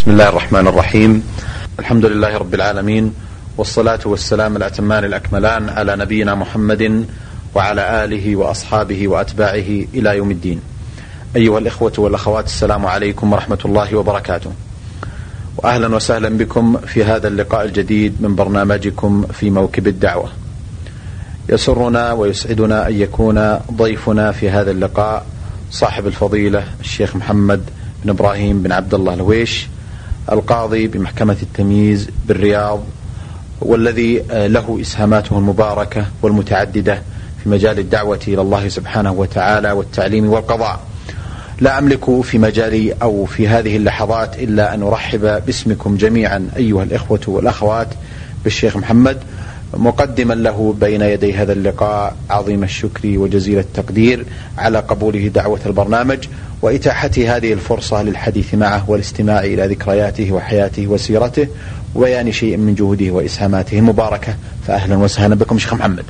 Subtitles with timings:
[0.00, 1.22] بسم الله الرحمن الرحيم
[1.78, 3.14] الحمد لله رب العالمين
[3.56, 7.06] والصلاة والسلام الأتمان الأكملان على نبينا محمد
[7.54, 10.60] وعلى آله وأصحابه وأتباعه إلى يوم الدين
[11.36, 14.52] أيها الإخوة والأخوات السلام عليكم ورحمة الله وبركاته
[15.56, 20.30] وأهلا وسهلا بكم في هذا اللقاء الجديد من برنامجكم في موكب الدعوة
[21.48, 25.26] يسرنا ويسعدنا أن يكون ضيفنا في هذا اللقاء
[25.70, 27.62] صاحب الفضيلة الشيخ محمد
[28.04, 29.66] بن إبراهيم بن عبد الله الويش
[30.32, 32.80] القاضي بمحكمة التمييز بالرياض
[33.60, 37.02] والذي له إسهاماته المباركة والمتعددة
[37.42, 40.80] في مجال الدعوة إلى الله سبحانه وتعالى والتعليم والقضاء.
[41.60, 47.20] لا أملك في مجالي أو في هذه اللحظات إلا أن أرحب باسمكم جميعا أيها الإخوة
[47.26, 47.88] والأخوات
[48.44, 49.18] بالشيخ محمد
[49.74, 52.16] مقدما له بين يدي هذا اللقاء.
[52.30, 54.26] عظيم الشكر وجزيل التقدير
[54.58, 56.28] على قبوله دعوة البرنامج
[56.62, 61.48] وإتاحته هذه الفرصة للحديث معه والاستماع إلى ذكرياته وحياته وسيرته
[61.94, 64.36] وبيان شيء من جهوده وإسهاماته المباركة.
[64.66, 66.04] فأهلا وسهلا بكم شيخ محمد.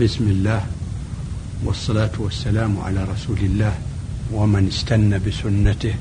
[0.00, 0.60] بسم الله
[1.64, 3.72] والصلاة والسلام على رسول الله
[4.32, 5.94] ومن استنى بسنته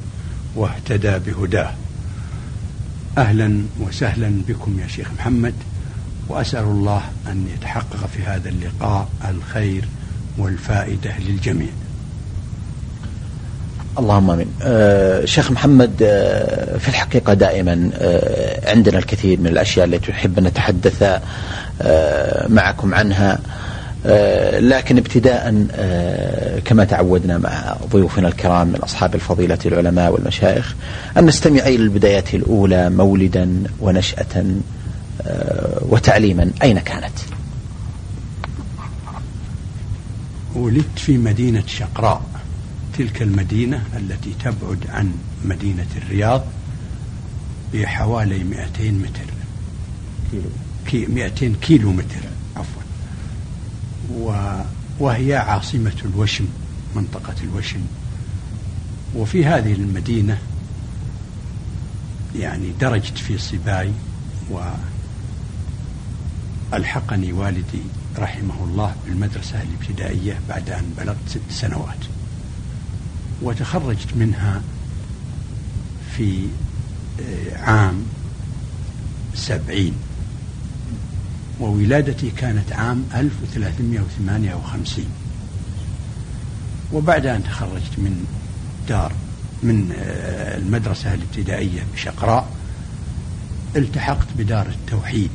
[0.55, 1.73] واهتدى بهداه.
[3.17, 5.53] أهلا وسهلا بكم يا شيخ محمد
[6.29, 9.85] وأسأل الله أن يتحقق في هذا اللقاء الخير
[10.37, 11.67] والفائدة للجميع
[13.99, 14.47] اللهم آمين.
[14.61, 20.43] أه شيخ محمد أه في الحقيقة دائما أه عندنا الكثير من الأشياء التي نحب أن
[20.43, 21.19] نتحدث
[21.81, 23.39] أه معكم عنها أه
[24.59, 30.75] لكن ابتداء أه كما تعودنا مع ضيوفنا الكرام من أصحاب الفضيلة العلماء والمشايخ
[31.17, 34.45] أن نستمع إلى البدايات الأولى مولدا ونشأة
[35.21, 36.51] أه وتعليما.
[36.63, 37.13] أين كانت؟
[40.55, 42.21] ولدت في مدينة شقراء.
[42.97, 45.11] تلك المدينة التي تبعد عن
[45.45, 46.43] مدينة الرياض
[47.73, 49.33] بحوالي 200 متر.
[50.31, 50.43] كيلو.
[50.87, 52.21] كي 200 كيلو متر
[54.99, 56.47] وهي عاصمة الوشم
[56.95, 57.79] منطقة الوشم.
[59.15, 60.37] وفي هذه المدينة
[62.35, 63.91] يعني درجت في صباي
[66.71, 67.81] وألحقني والدي
[68.17, 72.05] رحمه الله بالمدرسة الابتدائية بعد أن بلغت ست سنوات.
[73.41, 74.61] وتخرجت منها
[76.17, 76.47] في
[77.55, 78.03] عام
[79.35, 79.93] سبعين.
[81.59, 85.05] وولادتي كانت عام 1358
[86.93, 88.25] وبعد أن تخرجت من
[88.89, 89.11] دار
[89.63, 89.91] من
[90.57, 92.49] المدرسة الابتدائية بشقراء
[93.75, 95.31] التحقت بدار التوحيد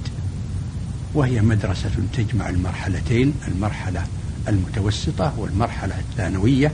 [1.15, 4.06] وهي مدرسة تجمع المرحلتين المرحلة
[4.49, 6.73] المتوسطة والمرحلة الثانوية.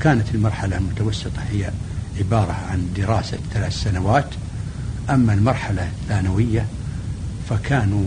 [0.00, 1.70] كانت المرحلة المتوسطة هي
[2.18, 4.28] عبارة عن دراسة ثلاث سنوات
[5.10, 6.66] أما المرحلة الثانوية
[7.48, 8.04] فكانوا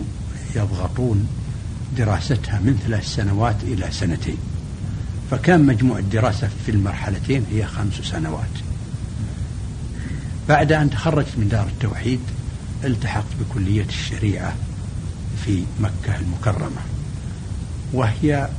[0.56, 1.28] يضغطون
[1.98, 4.38] دراستها من ثلاث سنوات إلى سنتين.
[5.32, 8.50] فكان مجموع الدراسة في المرحلتين هي خمس سنوات.
[10.50, 12.20] بعد أن تخرجت من دار التوحيد
[12.84, 14.56] التحقت بكلية الشريعة
[15.46, 16.82] في مكة المكرمة
[17.94, 18.50] وهي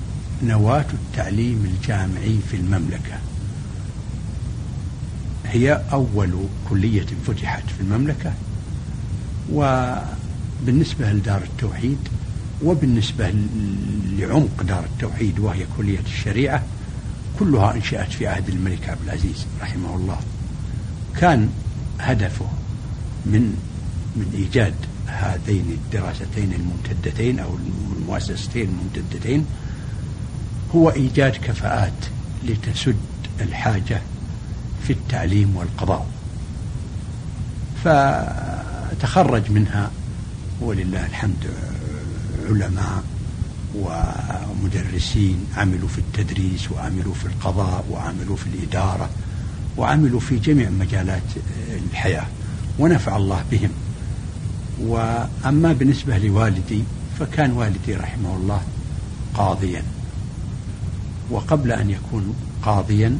[0.42, 3.18] نواة التعليم الجامعي في المملكة.
[5.46, 6.34] هي أول
[6.70, 8.32] كلية فتحت في المملكة
[10.62, 11.98] وبالنسبة لدار التوحيد
[12.64, 13.34] وبالنسبة
[14.18, 16.62] لعمق دار التوحيد وهي كلية الشريعة
[17.38, 20.18] كلها أنشأت في عهد الملك عبد العزيز رحمه الله.
[21.20, 21.48] كان
[22.00, 22.46] هدفه
[23.26, 23.56] من
[24.16, 24.74] من إيجاد
[25.06, 27.58] هذين الدراستين الممتدتين أو
[27.96, 29.46] المؤسستين الممتدتين
[30.74, 31.92] هو إيجاد كفاءات
[32.44, 32.96] لتسد
[33.40, 34.00] الحاجة
[34.86, 36.06] في التعليم والقضاء.
[37.84, 39.90] فتخرج منها
[40.60, 41.50] ولله الحمد
[42.48, 43.02] علماء
[43.74, 49.10] ومدرسين عملوا في التدريس وعملوا في القضاء وعملوا في الإدارة
[49.76, 51.22] وعملوا في جميع مجالات
[51.90, 52.26] الحياة
[52.78, 53.70] ونفع الله بهم.
[54.80, 56.82] وأما بالنسبة لوالدي
[57.18, 58.60] فكان والدي رحمه الله
[59.34, 59.82] قاضيا.
[61.30, 63.18] وقبل أن يكون قاضيا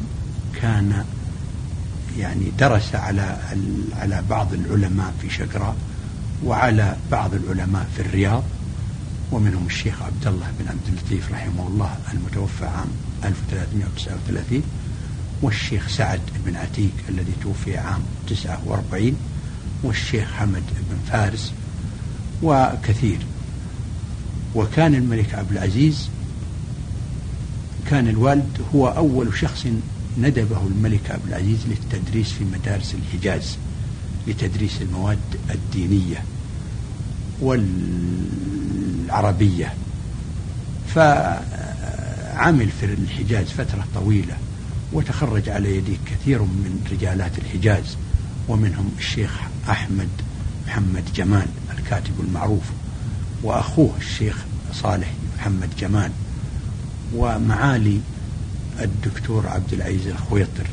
[0.61, 1.05] كان
[2.17, 3.37] يعني درس على
[3.99, 5.75] على بعض العلماء في شقراء
[6.43, 8.43] وعلى بعض العلماء في الرياض
[9.31, 12.87] ومنهم الشيخ عبد الله بن عبد اللطيف رحمه الله المتوفى عام
[13.23, 14.63] 1339
[15.41, 19.15] والشيخ سعد بن عتيق الذي توفي عام 49
[19.83, 21.51] والشيخ حمد بن فارس
[22.43, 23.19] وكثير.
[24.55, 26.09] وكان الملك عبد العزيز
[27.89, 29.67] كان الوالد هو أول شخص
[30.19, 33.57] ندبه الملك عبد العزيز للتدريس في مدارس الحجاز.
[34.27, 35.19] لتدريس المواد
[35.49, 36.23] الدينية
[39.05, 39.73] والعربية.
[40.95, 44.37] فعمل في الحجاز فترة طويلة
[44.93, 47.97] وتخرج على يديه كثير من رجالات الحجاز
[48.47, 49.39] ومنهم الشيخ
[49.69, 50.07] أحمد
[50.67, 51.47] محمد جمال
[51.79, 52.63] الكاتب المعروف
[53.43, 56.11] وأخوه الشيخ صالح محمد جمال
[57.15, 57.99] ومعالي
[58.81, 60.67] الدكتور عبد العزيز الخويطر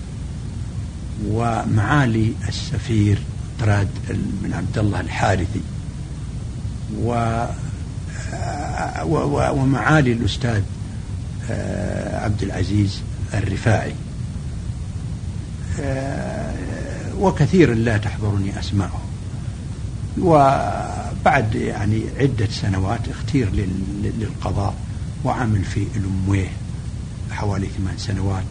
[1.26, 3.19] ومعالي السفير
[3.60, 3.88] طراد
[4.43, 5.60] بن عبد الله الحارثي
[6.99, 7.44] و
[9.52, 10.62] ومعالي الأستاذ
[11.50, 13.00] آه، عبد العزيز
[13.34, 13.94] الرفاعي.
[15.81, 16.54] آه،
[17.19, 19.00] وكثير لا تحضرني أسماءهم
[20.19, 23.50] وبعد يعني عدة سنوات اختير
[24.02, 24.75] للقضاء
[25.25, 26.50] وعمل في الأمويه
[27.31, 28.44] حوالي ثمان سنوات.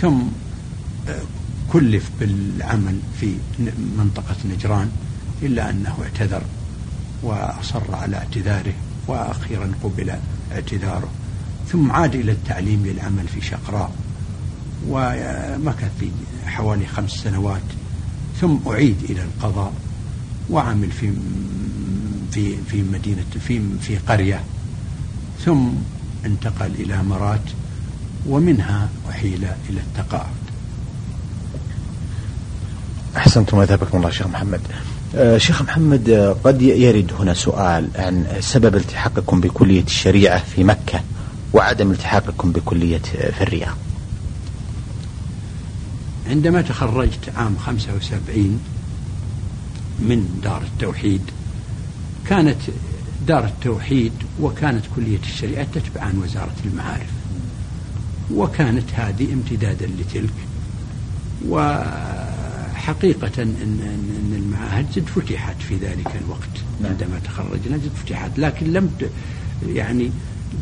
[0.00, 0.22] ثم
[1.08, 1.20] آه،
[1.72, 3.34] كلف بالعمل في
[3.98, 4.90] منطقة نجران
[5.42, 6.42] إلا أنه اعتذر
[7.22, 8.72] وأصر على اعتذاره
[9.06, 10.12] وأخيرا قبل
[10.52, 11.08] اعتذاره.
[11.72, 13.92] ثم عاد إلى التعليم للعمل في شقراء
[14.88, 16.10] ومكث في
[16.46, 17.62] حوالي خمس سنوات.
[18.40, 19.72] ثم أعيد إلى القضاء
[20.50, 21.12] وعمل في
[22.32, 24.40] في في مدينة في في قرية.
[25.44, 25.68] ثم
[26.26, 27.50] انتقل إلى مرات
[28.26, 30.45] ومنها أحيل إلى التقاعد
[33.16, 34.60] أحسنتم وأثابكم الله شيخ محمد.
[35.14, 41.00] آه، شيخ محمد آه، قد يرد هنا سؤال عن سبب التحاقكم بكلية الشريعة في مكة
[41.52, 43.76] وعدم التحاقكم بكلية آه، في الرياض.
[46.30, 48.60] عندما تخرجت عام 75
[50.00, 51.22] من دار التوحيد
[52.28, 52.58] كانت
[53.26, 57.10] دار التوحيد وكانت كلية الشريعة تتبع عن وزارة المعارف
[58.34, 60.34] وكانت هذه امتدادا لتلك
[62.86, 66.54] وحقيقة إن, إن المعاهد زد فتحت في ذلك الوقت.
[66.80, 66.92] نعم.
[66.92, 68.90] عندما تخرجنا زد فتحت لكن لم
[69.68, 70.10] يعني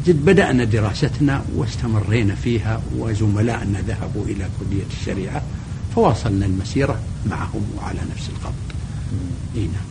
[0.06, 5.42] جد بدأنا دراستنا واستمرينا فيها وزملائنا ذهبوا إلى كلية الشريعة
[5.96, 6.98] فواصلنا المسيرة
[7.30, 8.52] معهم وعلى نفس الخط.
[9.56, 9.84] إيه نعم.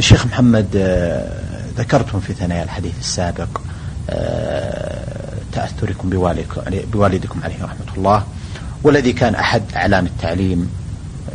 [0.00, 3.60] شيخ محمد آه، ذكرتم في ثنايا الحديث السابق
[4.10, 6.10] آه، تأثركم
[6.92, 8.26] بوالدكم عليه رحمة الله.
[8.84, 10.70] والذي كان أحد أعلام التعليم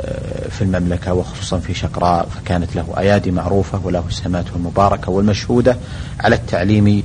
[0.02, 5.78] آه، في المملكة وخصوصا في شقراء فكانت له أيادي معروفة وله سماته المباركة والمشهودة
[6.20, 7.04] على التعليم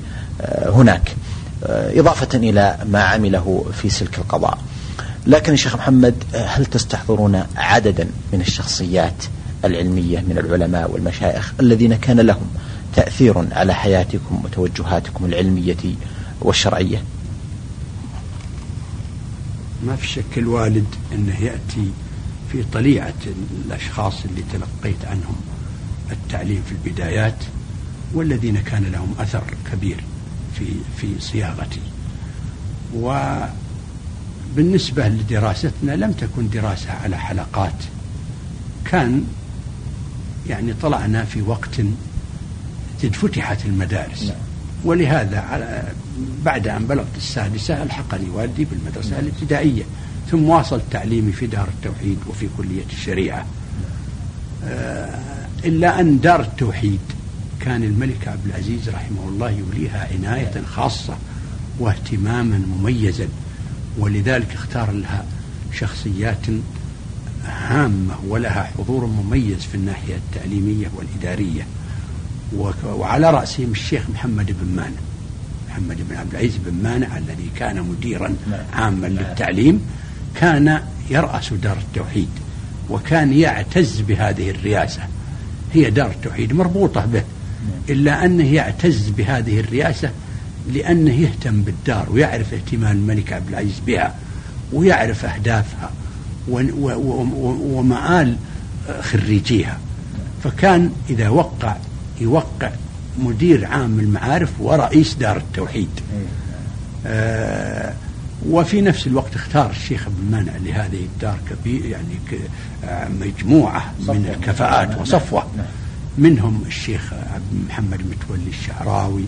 [0.67, 1.17] هناك
[1.69, 4.59] إضافة إلى ما عمله في سلك القضاء.
[5.27, 9.25] لكن الشيخ محمد هل تستحضرون عددا من الشخصيات
[9.65, 12.51] العلمية من العلماء والمشايخ الذين كان لهم
[12.97, 15.77] تأثير على حياتكم وتوجهاتكم العلمية
[16.41, 17.03] والشرعية؟
[19.83, 21.91] ما في شك الوالد أنه يأتي
[22.53, 23.15] في طليعة
[23.67, 25.37] الأشخاص اللي تلقيت عنهم
[26.11, 27.45] التعليم في البدايات
[28.15, 29.43] والذين كان لهم أثر
[29.73, 30.05] كبير
[30.59, 31.81] في في صياغتي.
[34.55, 37.85] وبالنسبة لدراستنا لم تكن دراسة على حلقات.
[38.85, 39.25] كان
[40.49, 41.81] يعني طلعنا في وقت
[43.03, 44.23] جد فتحت المدارس.
[44.23, 44.37] نعم.
[44.85, 45.85] ولهذا
[46.45, 49.19] بعد أن بلغت السادسة ألحقني والدي بالمدرسة.
[49.19, 49.83] الابتدائية
[50.31, 53.47] ثم واصل تعليمي في دار التوحيد وفي كلية الشريعة
[54.65, 55.19] آه
[55.65, 57.01] إلا أن دار التوحيد
[57.61, 61.17] كان الملك عبد العزيز رحمه الله يوليها عناية خاصة
[61.79, 63.29] واهتماما مميزا
[63.99, 65.25] ولذلك اختار لها
[65.73, 66.47] شخصيات
[67.45, 71.67] هامة ولها حضور مميز في الناحية التعليمية والإدارية
[72.85, 75.01] وعلى رأسهم الشيخ محمد بن مانع
[75.69, 78.61] محمد بن عبد العزيز بن مانع الذي كان مديرا نعم.
[78.73, 79.19] عاما نعم.
[79.19, 79.81] للتعليم
[80.35, 80.81] كان
[81.11, 82.29] يرأس دار التوحيد
[82.91, 85.03] وكان يعتز بهذه الرئاسة
[85.73, 87.81] هي دار التوحيد مربوطة به نعم.
[87.89, 90.11] إلا أنه يعتز بهذه الرئاسة
[90.73, 94.15] لأنه يهتم بالدار ويعرف اهتمام الملك عبد العزيز بها
[94.73, 95.91] ويعرف أهدافها
[96.49, 98.37] ومآل
[99.01, 99.79] خريجيها
[100.45, 101.77] فكان إذا وقع
[102.23, 102.71] يوقع
[103.19, 105.91] مدير عام المعارف ورئيس دار التوحيد.
[107.07, 107.95] آه
[108.49, 112.15] وفي نفس الوقت اختار الشيخ ابن مانع لهذه الدار كبير يعني
[113.21, 115.47] مجموعة من الكفاءات وصفوة.
[115.57, 115.67] نعم.
[116.19, 119.25] منهم الشيخ عبد محمد متولي الشعراوي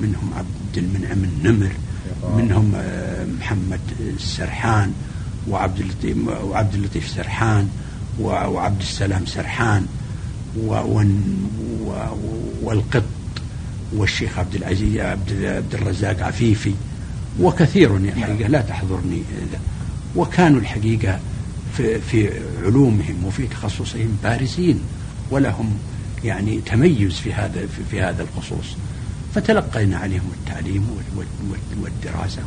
[0.00, 1.72] منهم عبد المنعم النمر
[2.36, 4.92] منهم آه، محمد السرحان
[5.48, 7.68] وعبد اللطيف وعبد اللطيف سرحان
[8.20, 9.86] وعبد السلام سرحان.
[12.62, 13.04] والقط
[13.92, 16.74] والشيخ عبد العزيز عبد, الرزاق عفيفي
[17.40, 19.22] وكثير الحقيقة لا تحضرني
[20.16, 21.20] وكانوا الحقيقة
[21.76, 22.30] في, في
[22.64, 24.80] علومهم وفي تخصصهم بارزين
[25.30, 25.78] ولهم
[26.24, 28.76] يعني تميز في هذا في, في هذا الخصوص.
[29.34, 30.86] فتلقينا عليهم التعليم
[31.82, 32.42] والدراسة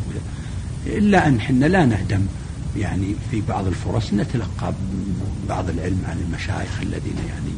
[0.86, 2.26] إلا أن حنا لا نهدم
[2.78, 4.74] يعني في بعض الفرص نتلقى
[5.50, 7.54] بعض العلم عن المشايخ الذين يعني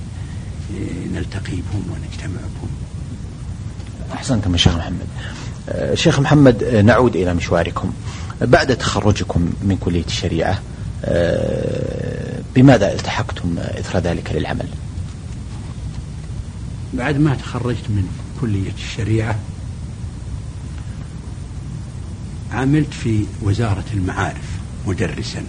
[1.14, 2.70] نلتقي بهم ونجتمع بهم.
[4.14, 5.08] أحسنتم شيخ محمد.
[5.70, 7.94] آه، شيخ محمد آه، نعود إلى مشواركم.
[8.42, 10.62] بعد تخرجكم من كلية الشريعة
[11.06, 14.68] آه، بماذا التحقتم إثر ذلك للعمل؟
[16.94, 18.08] بعد ما تخرجت من
[18.42, 19.40] كلية الشريعة
[22.52, 24.50] عملت في وزارة المعارف
[24.88, 25.44] مدرسا.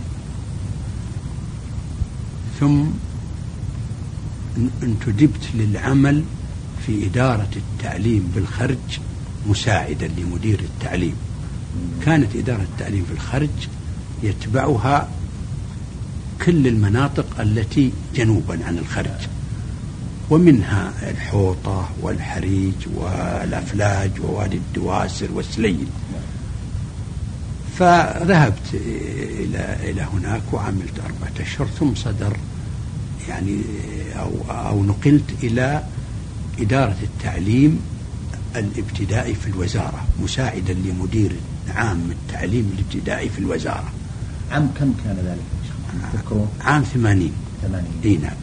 [2.60, 2.84] ثم
[4.82, 6.22] انتدبت للعمل
[6.86, 8.98] في إدارة التعليم بالخرج
[9.48, 11.14] مساعدا لمدير التعليم.
[12.04, 13.48] كانت إدارة التعليم في الخرج
[14.22, 15.08] يتبعها
[16.44, 19.28] كل المناطق التي جنوبا عن الخرج
[20.30, 25.86] ومنها الحوطة والحريج والأفلاج ووادي الدواسر والسليل.
[27.78, 32.36] فذهبت إلى إلى هناك وعملت أربعة أشهر ثم صدر
[33.28, 33.60] يعني
[34.12, 35.82] أو أو نقلت إلى
[36.58, 37.80] إدارة التعليم
[38.56, 41.32] الابتدائي في الوزارة مساعدا لمدير
[41.68, 43.92] عام التعليم الابتدائي في الوزارة.
[44.50, 45.72] عام كم كان ذلك؟
[46.12, 47.32] تذكرون؟ عام ثمانين.
[47.62, 47.92] ثمانين.
[48.04, 48.36] إي نعم.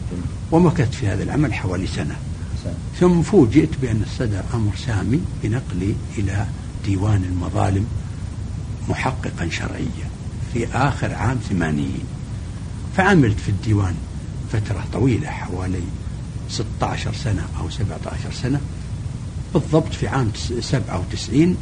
[0.52, 2.16] ومكثت في هذا العمل حوالي سنة.
[2.64, 2.74] سنة.
[3.00, 6.46] ثم فوجئت بأن صدر أمر سامي بنقلي إلى
[6.86, 7.86] ديوان المظالم
[8.88, 10.10] محققا شرعيا
[10.52, 12.04] في آخر عام ثمانين.
[12.96, 13.94] فعملت في الديوان
[14.52, 15.82] فترة طويلة حوالي
[16.48, 18.60] 16 سنة أو 17 سنة.
[19.54, 20.30] بالضبط في عام
[20.60, 21.56] 97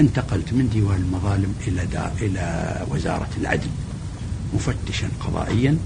[0.00, 3.68] انتقلت من ديوان المظالم إلى دا إلى وزارة العدل
[4.54, 5.76] مفتشا قضائيا.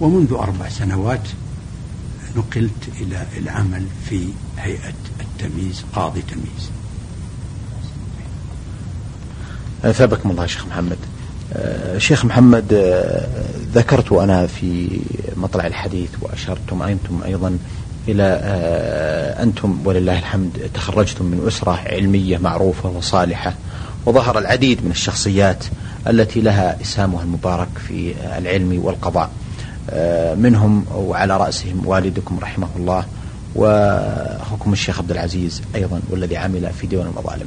[0.00, 1.28] ومنذ أربع سنوات
[2.36, 6.70] نقلت إلى العمل في هيئة التمييز قاضي تمييز.
[9.84, 10.98] أثابكم الله شيخ محمد.
[11.52, 15.00] آه، شيخ محمد آه، ذكرت أنا في
[15.36, 17.58] مطلع الحديث وأشرتم أنتم أيضا
[18.08, 23.54] إلى آه، أنتم ولله الحمد تخرجتم من أسرة علمية معروفة وصالحة
[24.06, 25.64] وظهر العديد من الشخصيات
[26.08, 29.30] التي لها إسهامها المبارك في العلم والقضاء
[30.36, 33.04] منهم وعلى رأسهم والدكم رحمه الله
[33.54, 37.46] وأخوكم الشيخ عبد العزيز أيضا والذي عمل في ديوان المظالم.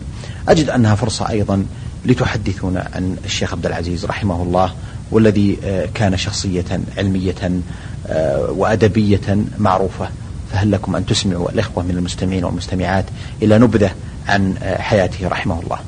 [0.50, 1.66] أجد أنها فرصة أيضا
[2.06, 4.74] لتحدثونا عن الشيخ عبد العزيز رحمه الله
[5.12, 7.62] والذي آه، كان شخصية علمية
[8.08, 10.10] آه، وأدبية معروفة.
[10.52, 13.06] فهل لكم أن تسمعوا الإخوة من المستمعين والمستمعات
[13.42, 13.92] إلى نبذة
[14.28, 15.80] عن آه، حياته رحمه الله؟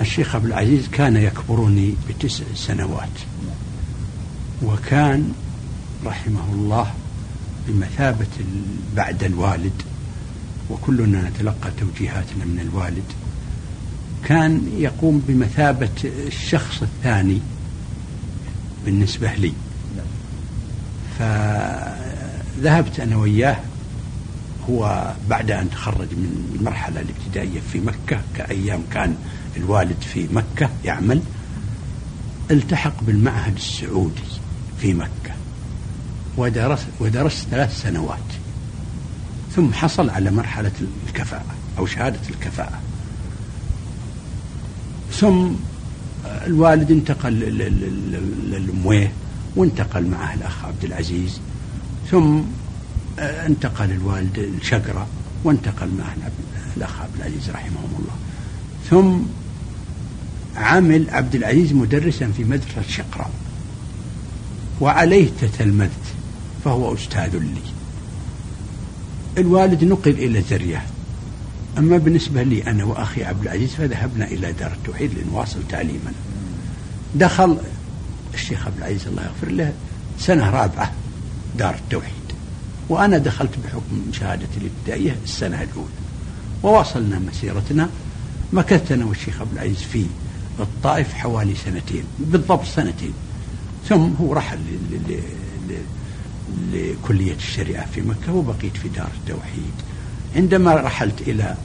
[0.00, 3.08] الشيخ عبد العزيز كان يكبرني بتسع سنوات
[4.62, 5.32] وكان
[6.06, 6.92] رحمه الله
[7.68, 8.26] بمثابة
[8.96, 9.82] بعد الوالد
[10.70, 13.04] وكلنا نتلقى توجيهاتنا من الوالد.
[14.24, 17.40] كان يقوم بمثابة الشخص الثاني
[18.84, 19.52] بالنسبة لي.
[21.18, 23.56] فذهبت أنا وياه
[24.70, 29.16] هو بعد أن تخرج من المرحلة الابتدائية في مكة كأيام كان
[29.56, 31.22] الوالد في مكة يعمل
[32.50, 34.22] التحق بالمعهد السعودي
[34.80, 35.34] في مكة
[36.36, 38.18] ودرس ودرس ثلاث سنوات
[39.56, 40.72] ثم حصل على مرحلة
[41.08, 42.80] الكفاءة أو شهادة الكفاءة.
[45.20, 45.48] ثم
[46.46, 47.32] الوالد انتقل
[48.50, 49.12] للمويه
[49.56, 51.40] وانتقل معه الأخ عبد العزيز.
[52.10, 52.40] ثم
[53.18, 55.06] انتقل الوالد الشقرة
[55.44, 56.14] وانتقل معه
[56.76, 58.14] الأخ عبد العزيز رحمهم الله.
[58.90, 59.18] ثم
[60.56, 63.30] عمل عبد العزيز مدرسا في مدرسة شقرة.
[64.80, 65.90] وعليه تتلمذت
[66.64, 67.60] فهو أستاذ لي.
[69.38, 70.82] الوالد نقل إلى زرية.
[71.78, 76.12] أما بالنسبة لي أنا وأخي عبد العزيز فذهبنا إلى دار التوحيد لنواصل تعليمنا
[77.14, 77.58] دخل
[78.34, 79.72] الشيخ عبد العزيز الله يغفر له
[80.18, 80.92] سنة رابعة
[81.58, 82.12] دار التوحيد.
[82.88, 85.88] وأنا دخلت بحكم شهادتي الابتدائية السنة الأولى.
[86.62, 87.90] وواصلنا مسيرتنا
[88.52, 90.06] مكثت أنا والشيخ عبد العزيز في
[90.60, 93.12] الطائف حوالي سنتين بالضبط سنتين.
[93.88, 94.58] ثم هو رحل
[96.72, 99.72] لكلية الشريعة في مكة وبقيت في دار التوحيد.
[100.36, 101.56] عندما رحلت إلى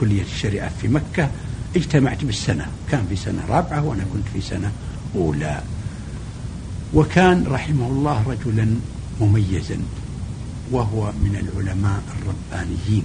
[0.00, 1.30] كلية الشريعة في مكة
[1.76, 2.66] اجتمعت بالسنة.
[2.90, 4.72] كان في سنة رابعة وأنا كنت في سنة
[5.14, 5.62] أولى.
[6.94, 8.74] وكان رحمه الله رجلا
[9.20, 9.78] مميزا
[10.70, 13.04] وهو من العلماء الربانيين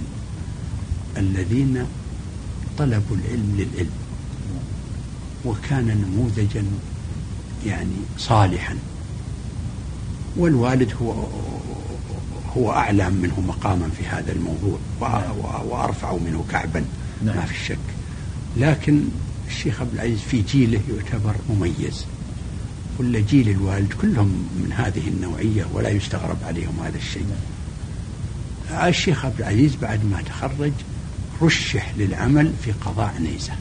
[1.16, 1.86] الذين
[2.78, 3.90] طلب العلم للعلم
[5.44, 6.64] وكان نموذجا
[7.66, 8.76] يعني صالحا.
[10.36, 11.26] والوالد هو
[12.56, 14.78] هو أعلى منه مقاما في هذا الموضوع
[15.64, 16.84] وأرفع منه كعبا
[17.24, 17.36] نعم.
[17.36, 17.78] ما في شك.
[18.56, 19.00] لكن
[19.48, 22.04] الشيخ عبد العزيز في جيله يعتبر مميز.
[22.98, 27.26] ولا جيل الوالد كلهم من هذه النوعية ولا يستغرب عليهم هذا الشيء.
[28.70, 30.72] الشيخ عبد العزيز بعد ما تخرج
[31.42, 33.52] رشح للعمل في قضاء نيزة.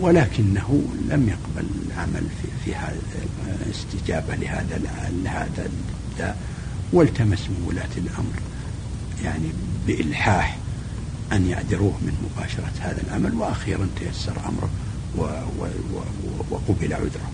[0.00, 2.96] ولكنه لم يقبل العمل في, في هذا
[3.70, 4.80] استجابة لهذا
[5.24, 5.70] لهذا
[6.94, 8.38] والتمس من ولاة الأمر
[9.24, 9.48] يعني
[9.86, 10.58] بإلحاح
[11.32, 14.68] أن يعذروه من مباشرة هذا العمل وأخيرا تيسر أمره
[16.50, 17.30] وقبل عذره.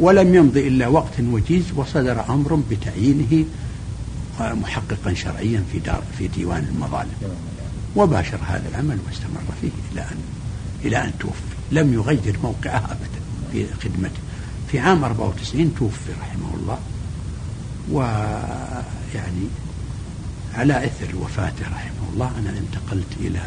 [0.00, 3.44] ولم يمض إلا وقت وجيز وصدر أمر بتعيينه
[4.40, 7.36] محققا شرعيا في دار في ديوان المظالم.
[7.96, 10.18] وباشر هذا العمل واستمر فيه إلى أن
[10.84, 11.54] إلى أن توفي.
[11.72, 13.20] لم يغير موقعه أبدا
[13.52, 14.20] في خدمته.
[14.70, 16.78] في عام 94 توفي رحمه الله.
[17.90, 19.46] ويعني
[20.54, 23.40] على إثر وفاته رحمه الله أنا انتقلت إلى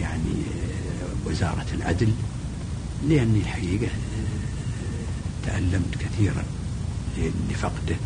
[0.00, 0.34] يعني
[1.26, 2.12] وزارة العدل
[3.08, 3.88] لأني الحقيقة
[5.46, 6.44] تألمت كثيرا
[7.50, 7.96] لفقده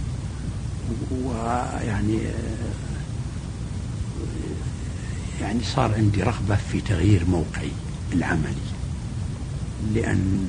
[1.24, 2.18] ويعني
[5.40, 7.70] يعني صار عندي رغبة في تغيير موقعي
[8.12, 8.70] العملي
[9.94, 10.46] لأن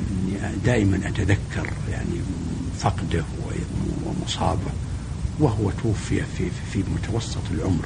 [0.65, 2.21] دائما أتذكر يعني
[2.79, 3.23] فقده
[4.21, 4.71] ومصابه
[5.39, 7.85] وهو توفي في في متوسط العمر.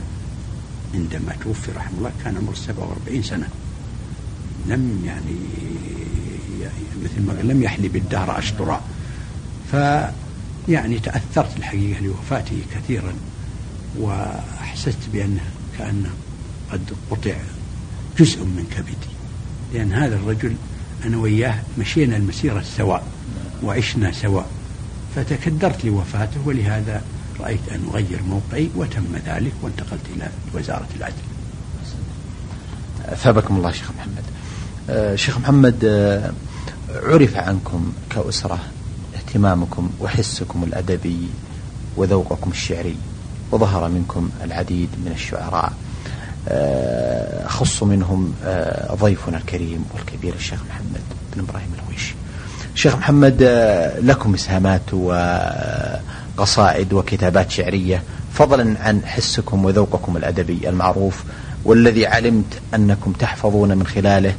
[0.93, 3.47] عندما توفي رحمه الله كان عمره 47 سنة.
[4.67, 5.35] لم يعني
[7.03, 8.81] مثل ما لم يحلي بالدهر اشطرا
[9.71, 9.75] ف
[10.69, 13.13] يعني تأثرت الحقيقة لوفاته كثيرا
[13.99, 15.43] واحسست بأنه
[15.77, 16.09] كانه
[16.71, 17.35] قد قطع
[18.19, 19.15] جزء من كبدي.
[19.73, 20.55] لأن هذا الرجل
[21.05, 23.07] أنا وياه مشينا المسيرة سواء
[23.63, 24.49] وعشنا سواء
[25.15, 27.01] فتكدرت لوفاته ولهذا
[27.39, 31.13] رأيت أن أغير موقعي وتم ذلك وانتقلت إلى وزارة العدل.
[33.05, 34.23] أثابكم الله شيخ محمد.
[34.89, 36.31] آه شيخ محمد آه
[36.95, 38.59] عرف عنكم كأسرة
[39.15, 41.29] اهتمامكم وحسكم الأدبي
[41.97, 42.95] وذوقكم الشعري
[43.51, 45.73] وظهر منكم العديد من الشعراء.
[46.47, 48.33] آه، أخص منهم
[48.91, 51.01] ضيفنا الكريم والكبير الشيخ محمد
[51.35, 52.14] بن إبراهيم الهويشي
[52.75, 54.93] شيخ محمد آه، لكم إسهامات
[56.37, 58.03] وقصائد وكتابات شعرية.
[58.33, 61.23] فضلا عن حسكم وذوقكم الأدبي المعروف
[61.65, 64.33] والذي علمت أنكم تحفظون من خلاله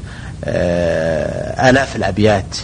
[0.44, 2.56] آه، آلاف الأبيات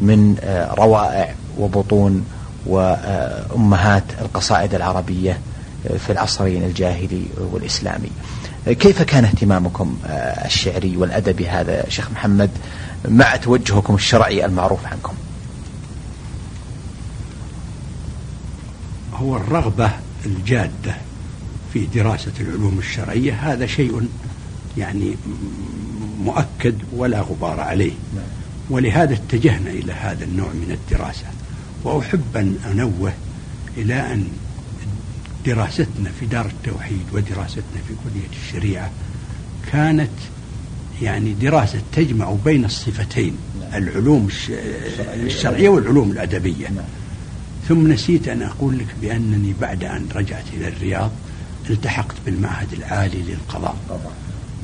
[0.00, 2.24] من آه، روائع وبطون
[2.66, 5.38] وأمهات القصائد العربية
[6.06, 8.10] في العصرين الجاهلي والإسلامي.
[8.66, 9.96] كيف كان اهتمامكم
[10.44, 12.50] الشعري والأدبي هذا شيخ محمد
[13.08, 15.13] مع توجهكم الشرعي المعروف عنكم؟
[19.14, 19.90] هو الرغبة
[20.26, 20.96] الجادة
[21.72, 23.32] في دراسة العلوم الشرعية.
[23.32, 24.08] هذا شيء
[24.78, 25.14] يعني
[26.20, 27.92] مؤكد ولا غبار عليه.
[28.70, 31.26] ولهذا اتجهنا إلى هذا النوع من الدراسة.
[31.84, 33.12] وأحب أن أنوه
[33.76, 34.28] إلى أن
[35.46, 38.90] دراستنا في دار التوحيد ودراستنا في كلية الشريعة
[39.72, 40.10] كانت
[41.02, 43.36] يعني دراسة تجمع بين الصفتين
[43.74, 44.28] العلوم
[45.14, 46.68] الشرعية والعلوم الأدبية.
[47.68, 51.10] ثم نسيت أن أقول لك بأنني بعد أن رجعت إلى الرياض
[51.70, 53.76] التحقت بالمعهد العالي للقضاء.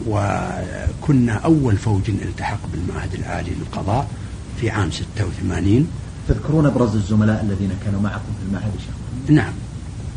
[0.06, 4.10] وكنا أول فوج التحق بالمعهد العالي للقضاء
[4.60, 5.86] في عام 86
[6.28, 9.52] تذكرون أبرز الزملاء الذين كانوا معكم في المعهد شيخ؟ نعم.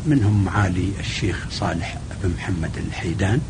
[0.06, 3.40] منهم معالي الشيخ صالح بن محمد الحيدان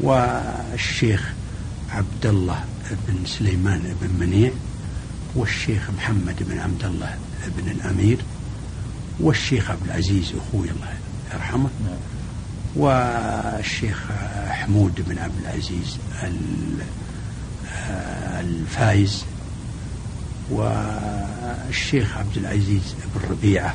[0.00, 1.32] والشيخ
[1.90, 2.64] عبد الله
[3.08, 4.50] بن سليمان بن منيع
[5.34, 7.16] والشيخ محمد بن عبد الله
[7.58, 8.18] بن الأمير
[9.20, 10.94] والشيخ عبد العزيز أخوي الله
[11.34, 11.68] يرحمه
[12.76, 14.02] والشيخ
[14.48, 15.96] حمود بن عبد العزيز
[18.40, 19.24] الفايز
[20.50, 23.74] والشيخ عبد العزيز بن ربيعة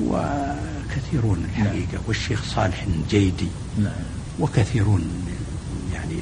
[0.00, 3.48] وكثيرون الحقيقة والشيخ صالح الجيدي
[4.40, 5.04] وكثيرون
[5.92, 6.18] يعني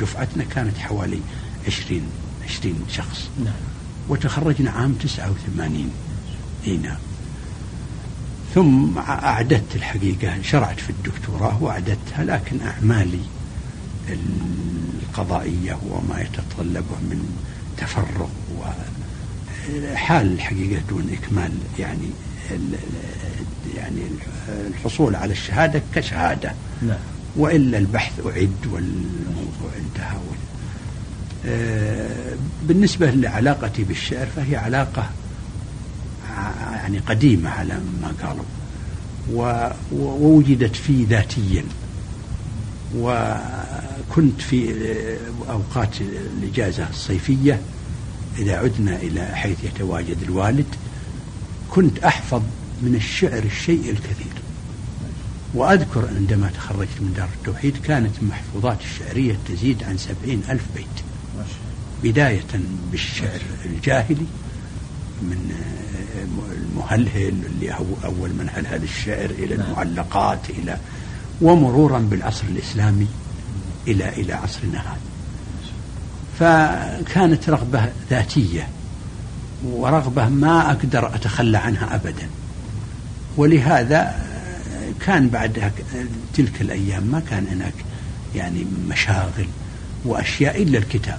[0.00, 1.20] دفعتنا كانت حوالي
[1.66, 2.02] عشرين
[2.44, 3.54] عشرين شخص نعم.
[4.08, 5.90] وتخرجنا عام تسعة وثمانين
[6.66, 6.98] اي نعم
[8.54, 13.20] ثم أعددت الحقيقة شرعت في الدكتوراه وأعددتها لكن أعمالي
[14.08, 17.38] القضائية وما يتطلبه من
[17.78, 22.10] تفرغ وحال الحقيقة دون إكمال يعني
[23.76, 24.00] يعني
[24.48, 26.52] الحصول على الشهادة كشهادة.
[26.82, 26.98] نعم.
[27.36, 30.16] وإلا البحث أعد والموضوع انتهى.
[31.46, 35.10] آه، بالنسبة لعلاقتي بالشعر فهي علاقة
[36.84, 38.44] يعني قديمة على ما قالوا.
[39.92, 41.64] ووجدت في ذاتيا.
[42.96, 44.74] وكنت في
[45.50, 47.60] أوقات الإجازة الصيفية
[48.38, 50.66] إذا عدنا إلى حيث يتواجد الوالد
[51.70, 52.42] كنت أحفظ
[52.82, 54.34] من الشعر الشيء الكثير.
[55.54, 60.86] وأذكر عندما تخرجت من دار التوحيد كانت المحفوظات الشعرية تزيد عن سبعين ألف بيت.
[62.02, 62.44] بداية
[62.92, 64.26] بالشعر الجاهلي
[65.22, 65.52] من
[66.52, 69.66] المهلهل اللي هو أول من هلهل الشعر إلى نعم.
[69.66, 70.76] المعلقات إلى
[71.42, 73.06] ومرورا بالعصر الإسلامي
[73.88, 74.98] إلى إلى عصرنا هذا
[76.38, 78.68] فكانت رغبة ذاتية
[79.64, 82.28] ورغبة ما أقدر أتخلى عنها أبدا.
[83.36, 84.24] ولهذا
[85.06, 85.72] كان بعد
[86.34, 87.74] تلك الأيام ما كان هناك
[88.34, 89.46] يعني مشاغل
[90.04, 91.18] وأشياء إلا الكتاب.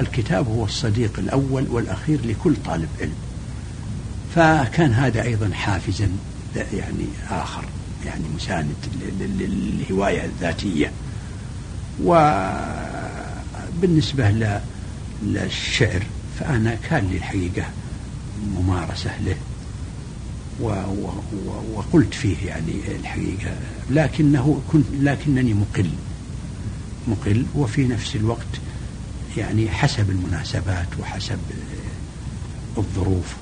[0.00, 3.27] الكتاب هو الصديق الأول والأخير لكل طالب علم.
[4.34, 6.08] فكان هذا أيضا حافزا
[6.56, 7.64] يعني آخر
[8.06, 8.74] يعني مساند
[9.20, 10.92] للهواية الذاتية.
[13.74, 14.30] وبالنسبة
[15.22, 16.02] للشعر
[16.40, 17.64] فأنا كان لي الحقيقة
[18.56, 19.36] ممارسة له.
[21.74, 23.56] وقلت فيه يعني الحقيقة
[23.90, 25.90] لكنه كنت لكنني مقل.
[27.08, 28.60] مقل وفي نفس الوقت
[29.36, 31.38] يعني حسب المناسبات وحسب
[32.78, 33.36] الظروف.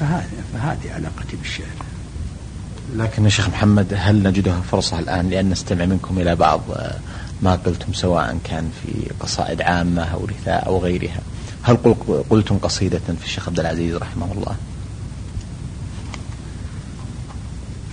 [0.00, 1.66] فهذا فهذه علاقتي بالشعر
[2.96, 6.60] لكن يا شيخ محمد هل نجدها فرصة الآن لأن نستمع منكم إلى بعض
[7.42, 11.20] ما قلتم سواء كان في قصائد عامة أو رثاء أو غيرها؟
[11.62, 11.76] هل
[12.30, 14.56] قلتم قصيدة في الشيخ عبد العزيز رحمه الله؟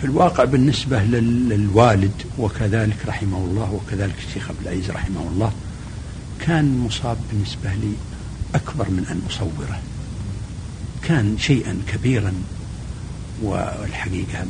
[0.01, 5.51] في الواقع بالنسبة للوالد وكذلك رحمه الله وكذلك الشيخ عبد العزيز رحمه الله
[6.39, 7.93] كان مصاب بالنسبة لي
[8.55, 9.79] أكبر من أن أصوره.
[11.07, 12.33] كان شيئا كبيرا
[13.41, 14.45] والحقيقة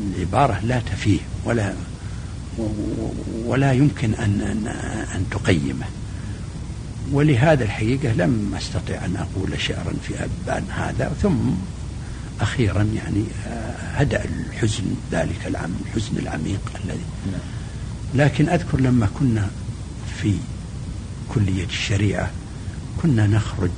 [0.00, 1.74] العبارة لا تفيه ولا
[3.44, 4.66] ولا يمكن أن أن,
[5.14, 5.86] أن تقيمه
[7.12, 11.50] ولهذا الحقيقة لم أستطع أن أقول شعرا في أبان هذا ثم
[12.40, 17.04] أخيرا يعني آه، هدأ الحزن ذلك العام الحزن العميق الذي.
[18.14, 19.50] لكن أذكر لما كنا
[20.20, 20.34] في
[21.34, 22.30] كلية الشريعة
[23.02, 23.70] كنا نخرج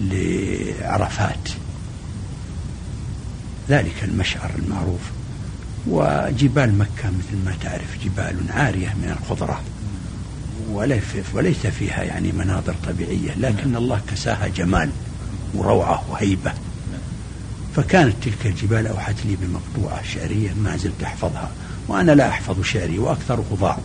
[0.00, 1.48] لعرفات.
[3.68, 5.00] ذلك المشعر المعروف.
[5.86, 9.60] وجبال مكة مثل ما تعرف جبال عارية من الخضرة.
[11.34, 14.90] وليس فيها يعني مناظر طبيعية لكن الله كساها جمال
[15.54, 16.52] وروعة وهيبة.
[17.76, 21.50] فكانت تلك الجبال أوحت لي بمقطوعة شعرية ما زلت أحفظها
[21.88, 23.78] وأنا لا أحفظ شعري وأكثر ضاع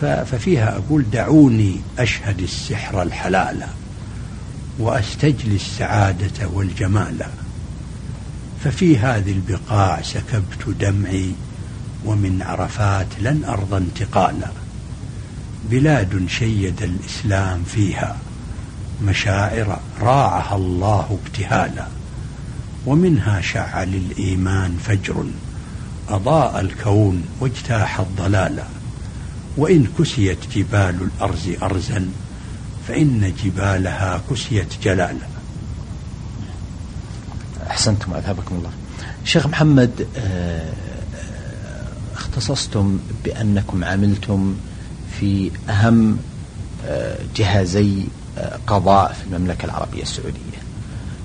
[0.00, 3.66] ففيها أقول دعوني أشهد السحر الحلال.
[4.78, 7.26] وأستجلي السعادة والجمال.
[8.64, 11.32] ففي هذه البقاع سكبت دمعي
[12.04, 14.50] ومن عرفات لن أرضى انتقالا.
[15.70, 18.16] بلاد شيد الإسلام فيها
[19.04, 21.86] مشاعر راعها الله ابتهالا.
[22.86, 25.24] ومنها شع للإيمان فجر
[26.08, 28.62] أضاء الكون واجتاح الضلال.
[29.56, 32.08] وإن كسيت جبال الأرز أرزا
[32.88, 35.26] فإن جبالها كسيت جلالا.
[37.70, 38.70] أحسنتم أذهبكم الله.
[39.24, 40.72] شيخ محمد آه،
[42.14, 44.54] اختصصتم بأنكم عملتم
[45.20, 46.18] في أهم
[46.86, 48.04] آه، جهازي
[48.38, 50.58] آه، قضاء في المملكة العربية السعودية.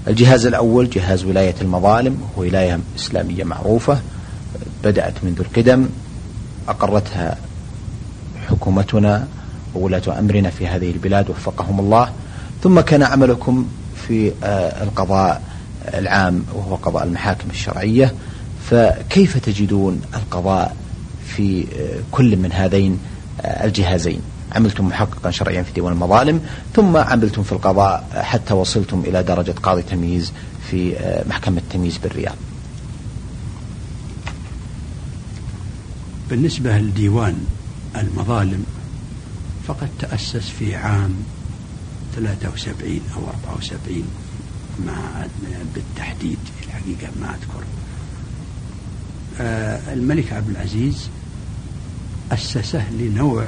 [0.07, 4.01] الجهاز الأول جهاز ولاية المظالم ولاية إسلامية معروفة
[4.83, 5.89] بدأت منذ القدم
[6.67, 7.37] أقرتها
[8.49, 9.27] حكومتنا
[9.75, 12.09] وولاة أمرنا في هذه البلاد وفقهم الله.
[12.63, 13.67] ثم كان عملكم
[14.07, 15.41] في آه، القضاء
[15.93, 18.13] العام وهو قضاء المحاكم الشرعية.
[18.69, 20.75] فكيف تجدون القضاء
[21.27, 22.99] في آه، كل من هذين
[23.41, 24.21] آه، الجهازين؟
[24.55, 26.41] عملتم محققا شرعيا في ديوان المظالم
[26.75, 30.33] ثم عملتم في القضاء حتى وصلتم إلى درجة قاضي تمييز
[30.71, 30.95] في
[31.29, 32.35] محكمة تمييز بالرياض.
[36.29, 37.45] بالنسبة لديوان
[37.95, 38.65] المظالم
[39.67, 41.15] فقد تأسس في عام
[42.15, 44.03] 73 أو 74
[44.85, 45.25] مع
[45.75, 47.63] بالتحديد الحقيقة ما أذكر.
[49.39, 51.09] آه الملك عبد العزيز
[52.31, 53.47] أسسه لنوع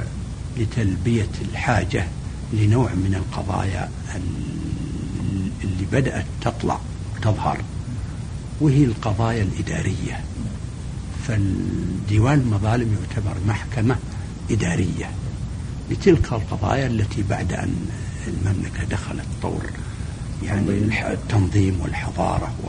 [0.58, 2.06] لتلبية الحاجة
[2.52, 3.90] لنوع من القضايا
[5.64, 6.80] اللي بدأت تطلع
[7.16, 7.60] وتظهر
[8.60, 10.24] وهي القضايا الإدارية.
[11.28, 13.96] فالديوان المظالم يعتبر محكمة
[14.50, 15.10] إدارية.
[15.90, 17.74] لتلك القضايا التي بعد أن
[18.26, 19.62] المملكة دخلت طور
[20.42, 20.70] يعني
[21.12, 22.68] التنظيم والحضارة و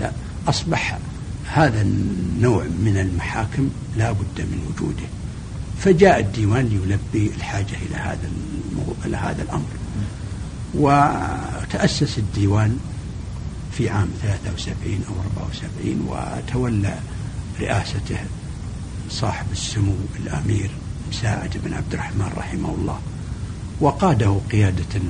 [0.00, 0.12] لا
[0.48, 0.98] أصبح
[1.46, 5.08] هذا النوع من المحاكم لا بد من وجوده.
[5.78, 8.30] فجاء الديوان ليلبي الحاجة إلى هذا
[9.06, 9.68] إلى هذا الأمر.
[10.74, 12.78] وتأسس الديوان
[13.72, 16.98] في عام 73 أو 74 وتولى
[17.60, 18.18] رئاسته
[19.10, 20.70] صاحب السمو الأمير
[21.08, 22.98] مساعد بن عبد الرحمن رحمه الله
[23.80, 25.00] وقاده قيادة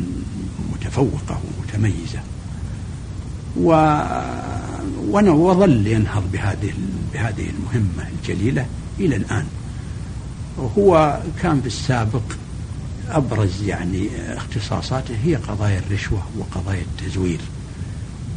[0.72, 2.20] متفوقة ومتميزة
[3.56, 3.72] و
[5.28, 6.72] وظل ينهض بهذه
[7.12, 8.66] بهذه المهمة الجليلة
[9.00, 9.46] إلى الآن.
[10.78, 12.22] هو كان في السابق
[13.08, 17.40] أبرز يعني اختصاصاته هي قضايا الرشوة وقضايا التزوير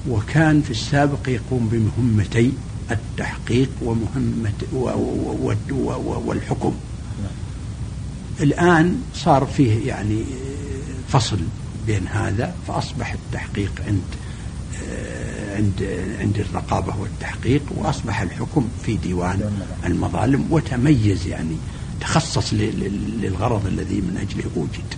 [0.10, 2.52] وكان في السابق يقوم بمهمتي
[2.92, 4.54] التحقيق ومهمة
[6.26, 6.74] والحكم.
[8.40, 10.24] الآن صار فيه يعني
[11.10, 11.40] فصل
[11.88, 14.02] بين هذا فأصبح التحقيق عند
[15.56, 21.56] عند عند الرقابة والتحقيق وأصبح الحكم في ديوان المظالم وتميز يعني
[22.02, 24.94] تخصص للغرض الذي من أجله وجد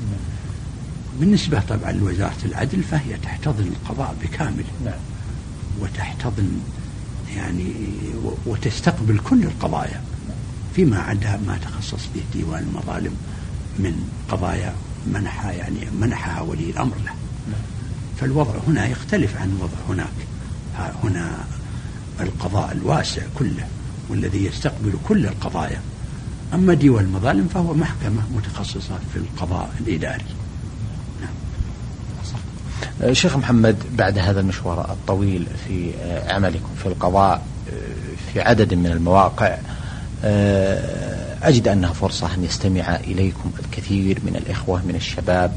[1.20, 5.00] بالنسبة طبعا لوزارة العدل فهي تحتضن القضاء بكامله نعم.
[5.82, 6.50] وتحتضن
[7.36, 7.72] يعني
[8.46, 10.02] وتستقبل كل القضايا.
[10.76, 13.16] فيما عدا ما تخصص به ديوان المظالم
[13.80, 14.74] من قضايا
[15.08, 17.14] منحها يعني منحها ولي الأمر له.
[18.20, 20.28] فالوضع هنا يختلف عن الوضع هناك.
[21.04, 21.38] هنا
[22.20, 23.68] القضاء الواسع كله
[24.10, 25.80] والذي يستقبل كل القضايا.
[26.54, 30.26] أما ديوان المظالم فهو محكمة متخصصة في القضاء الإداري.
[31.22, 33.14] نعم.
[33.14, 35.92] شيخ محمد بعد هذا المشوار الطويل في
[36.28, 37.46] عملكم في القضاء
[38.34, 39.58] في عدد من المواقع
[41.44, 45.52] أجد أنها فرصة أن يستمع إليكم الكثير من الإخوة من الشباب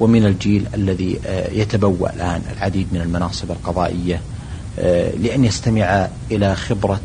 [0.00, 1.20] ومن الجيل الذي
[1.52, 4.20] يتبوأ الآن العديد من المناصب القضائية
[5.22, 7.00] لأن يستمع إلى خبرة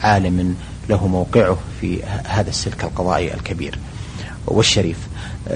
[0.00, 0.54] عالم
[0.88, 3.78] له موقعه في هذا السلك القضائي الكبير
[4.46, 4.96] والشريف.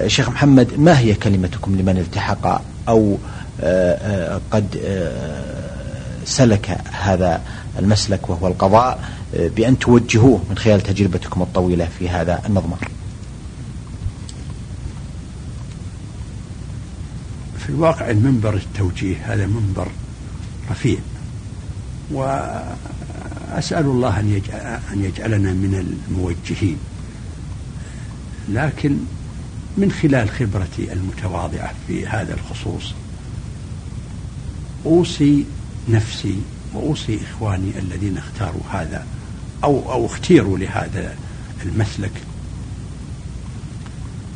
[0.07, 3.17] شيخ محمد ما هي كلمتكم لمن التحق أو
[4.51, 4.77] قد
[6.25, 7.41] سلك هذا
[7.79, 12.87] المسلك وهو القضاء بأن توجهوه من خلال تجربتكم الطويلة في هذا المضمار
[17.57, 19.87] في الواقع المنبر التوجيه هذا منبر
[20.71, 20.97] رفيع.
[22.11, 26.77] وأسأل الله أن, يجعل أن يجعلنا من الموجهين.
[28.49, 28.97] لكن
[29.77, 32.93] من خلال خبرتي المتواضعة في هذا الخصوص
[34.85, 35.45] أوصي
[35.89, 36.37] نفسي
[36.73, 39.05] وأوصي إخواني الذين اختاروا هذا
[39.63, 41.15] أو أو اختيروا لهذا
[41.65, 42.11] المسلك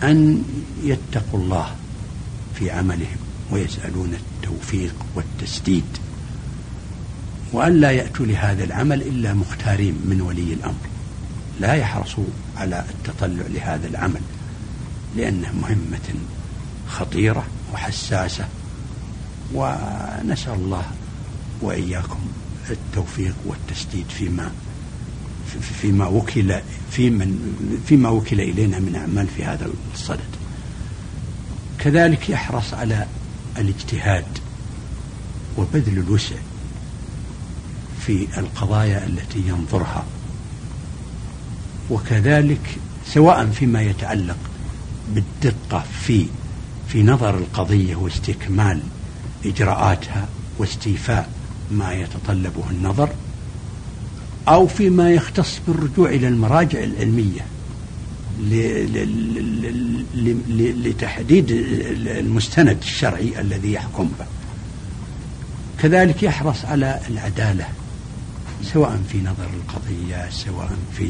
[0.03, 0.43] أن
[0.83, 1.75] يتقوا الله
[2.55, 3.17] في عملهم
[3.51, 5.83] ويسألون التوفيق والتسديد
[7.53, 10.87] وأن لا يأتوا لهذا العمل إلا مختارين من ولي الأمر.
[11.59, 12.23] لا يحرصوا
[12.57, 14.21] على التطلع لهذا العمل
[15.15, 16.15] لأنه مهمة
[16.87, 18.47] خطيرة وحساسة
[19.53, 20.85] ونسأل الله
[21.61, 22.19] وإياكم
[22.69, 24.51] التوفيق والتسديد فيما
[25.81, 26.55] فيما وكل
[26.91, 30.19] في من فيما وكل إلينا من أعمال في هذا الصدد.
[31.79, 33.05] كذلك يحرص على
[33.57, 34.25] الاجتهاد
[35.57, 36.35] وبذل الوسع
[38.05, 40.05] في القضايا التي ينظرها
[41.89, 42.77] وكذلك
[43.13, 44.37] سواء فيما يتعلق
[45.15, 46.25] بالدقة في
[46.87, 48.81] في نظر القضية واستكمال
[49.45, 51.29] إجراءاتها واستيفاء
[51.71, 53.09] ما يتطلبه النظر
[54.47, 57.45] أو فيما يختص بالرجوع إلى المراجع العلمية
[60.57, 61.51] لتحديد
[62.07, 64.25] المستند الشرعي الذي يحكم به.
[65.81, 67.67] كذلك يحرص على العدالة
[68.73, 71.09] سواء في نظر القضية سواء في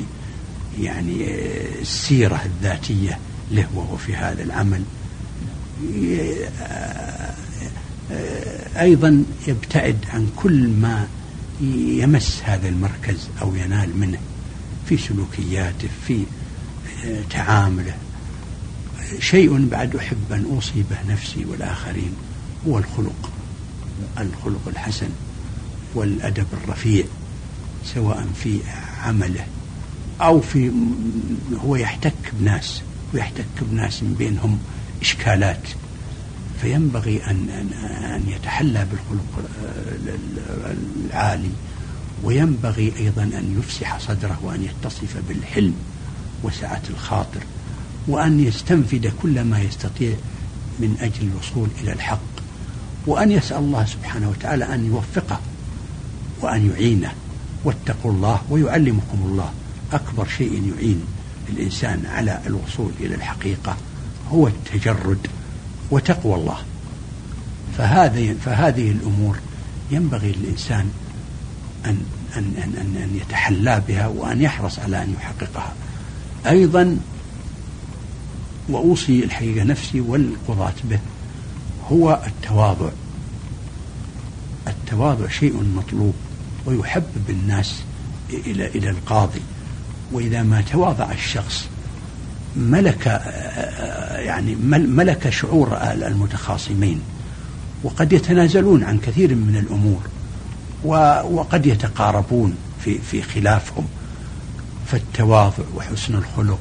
[0.80, 1.26] يعني
[1.82, 3.20] السيرة الذاتية
[3.52, 4.84] له وهو في هذا العمل.
[8.80, 11.08] أيضا يبتعد عن كل ما
[11.62, 14.20] يمس هذا المركز أو ينال منه
[14.89, 16.24] في سلوكياته في
[17.30, 17.96] تعامله.
[19.20, 22.12] شيء بعد أحب أن أوصي به نفسي والآخرين
[22.67, 23.30] هو الخلق
[24.20, 25.10] الخلق الحسن
[25.96, 27.06] والأدب الرفيع
[27.86, 28.60] سواء في
[29.04, 29.46] عمله
[30.22, 30.72] أو في
[31.65, 32.82] هو يحتك بناس
[33.13, 34.60] ويحتك بناس من بينهم
[35.02, 35.62] إشكالات.
[36.62, 39.50] فينبغي أن أن أن يتحلى بالخلق
[41.06, 41.50] العالي
[42.24, 45.74] وينبغي أيضا أن يفسح صدره وأن يتصف بالحلم
[46.43, 47.41] وسعة الخاطر
[48.08, 50.13] وأن يستنفد كل ما يستطيع
[50.80, 52.20] من أجل الوصول إلى الحق
[53.08, 55.39] وأن يسأل الله سبحانه وتعالى أن يوفقه
[56.41, 57.12] وأن يعينه.
[57.63, 59.54] واتقوا الله ويعلمكم الله.
[59.93, 61.02] أكبر شيء يعين
[61.50, 63.78] الإنسان على الوصول إلى الحقيقة
[64.32, 65.28] هو التجرد.
[65.91, 66.58] وتقوى الله.
[67.78, 69.39] فهذه فهذه الأمور
[69.91, 70.91] ينبغي للإنسان
[71.86, 72.02] أن
[72.38, 75.73] أن أن أن, أن يتحلى بها وأن يحرص على أن يحققها.
[76.47, 76.97] أيضا
[78.69, 81.00] وأوصي الحقيقة نفسي والقضاة به
[81.91, 82.89] هو التواضع.
[84.67, 86.13] التواضع شيء مطلوب
[86.65, 87.84] ويحبب الناس
[88.30, 89.41] إلى إلى القاضي.
[90.12, 91.67] وإذا ما تواضع الشخص
[92.58, 93.06] ملك
[94.15, 97.02] يعني ملك شعور المتخاصمين
[97.84, 100.02] وقد يتنازلون عن كثير من الأمور
[101.34, 103.88] وقد يتقاربون في في خلافهم
[104.88, 106.60] فالتواضع وحسن الخلق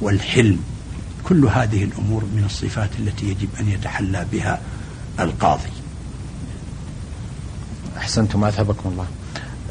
[0.00, 0.58] والحلم
[1.24, 4.60] كل هذه الأمور من الصفات التي يجب أن يتحلى بها
[5.20, 5.70] القاضي.
[7.96, 9.06] أحسنتم اثابكم الله.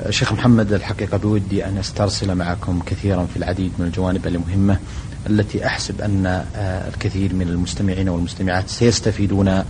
[0.09, 4.79] شيخ محمد الحقيقة بودي أن أسترسل معكم كثيرا في العديد من الجوانب المهمة
[5.29, 6.43] التي أحسب أن
[6.93, 9.63] الكثير من المستمعين والمستمعات سيستفيدون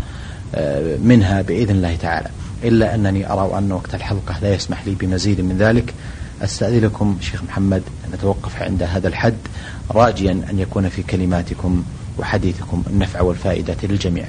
[1.04, 2.30] منها بإذن الله تعالى.
[2.64, 5.94] إلا أنني أرى أن وقت الحلقة لا يسمح لي بمزيد من ذلك
[6.42, 9.38] أستأذنكم شيخ محمد أن نتوقف عند هذا الحد
[9.92, 11.84] راجيا أن يكون في كلماتكم
[12.20, 14.26] وحديثكم النفع والفائدة للجميع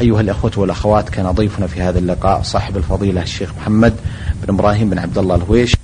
[0.00, 3.94] أيها الأخوة والأخوات كان ضيفنا في هذا اللقاء صاحب الفضيلة الشيخ محمد
[4.42, 5.74] بن إبراهيم بن عبد الله الهويش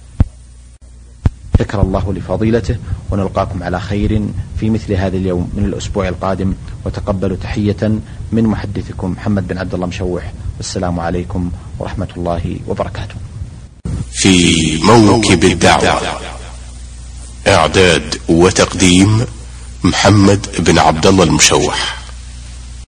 [1.58, 2.76] شكر الله لفضيلته
[3.10, 4.22] ونلقاكم على خير
[4.60, 6.54] في مثل هذا اليوم من الأسبوع القادم.
[6.84, 7.98] وتقبلوا تحية
[8.32, 10.32] من محدثكم محمد بن عبد الله مشوح.
[10.56, 13.14] والسلام عليكم ورحمة الله وبركاته.
[14.12, 16.00] في موكب الدعوة
[17.48, 19.26] إعداد وتقديم
[19.84, 22.03] محمد بن عبد الله المشوح.